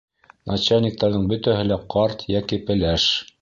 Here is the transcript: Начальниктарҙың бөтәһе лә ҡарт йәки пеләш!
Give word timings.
Начальниктарҙың 0.51 1.27
бөтәһе 1.33 1.67
лә 1.73 1.77
ҡарт 1.97 2.25
йәки 2.33 2.61
пеләш! 2.71 3.07